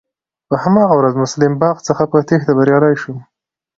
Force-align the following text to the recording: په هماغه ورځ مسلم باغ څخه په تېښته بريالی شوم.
په 0.47 0.55
هماغه 0.63 0.95
ورځ 0.97 1.13
مسلم 1.23 1.53
باغ 1.61 1.77
څخه 1.87 2.03
په 2.11 2.17
تېښته 2.27 2.51
بريالی 2.57 2.93
شوم. 3.01 3.17